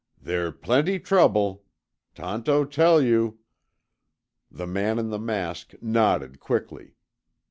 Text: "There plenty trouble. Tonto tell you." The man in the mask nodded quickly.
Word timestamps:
"There 0.19 0.51
plenty 0.51 0.97
trouble. 0.97 1.63
Tonto 2.15 2.65
tell 2.65 3.03
you." 3.03 3.37
The 4.49 4.65
man 4.65 4.97
in 4.97 5.11
the 5.11 5.19
mask 5.19 5.75
nodded 5.79 6.39
quickly. 6.39 6.95